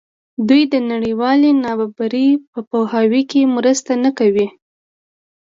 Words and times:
دوی 0.47 0.63
د 0.73 0.75
نړیوالې 0.91 1.51
نابرابرۍ 1.63 2.27
په 2.51 2.59
پوهاوي 2.69 3.21
کې 3.31 3.51
مرسته 3.55 3.91
نه 4.03 4.11
کوي. 4.19 4.47